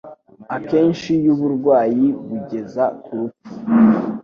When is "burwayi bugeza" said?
1.39-2.83